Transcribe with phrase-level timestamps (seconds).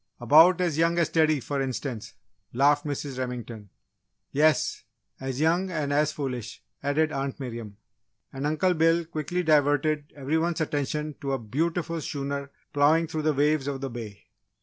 [0.19, 2.15] "About as young as Teddy, for instance,"
[2.53, 3.19] laughed Mrs.
[3.19, 3.69] Remington.
[4.31, 4.83] "Yes,
[5.19, 7.77] as young and as foolish," added Aunt Miriam.
[8.33, 13.33] And Uncle Bill quickly diverted every one's attention to a beautiful schooner ploughing through the
[13.35, 14.25] waves of the bay.